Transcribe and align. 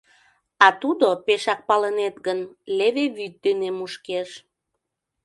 А 0.65 0.67
тудо, 0.81 1.07
пешак 1.25 1.59
палынет 1.67 2.15
гын, 2.25 2.39
леве 2.77 3.05
вӱд 3.15 3.33
дене 3.45 3.69
мушкеш. 3.77 4.29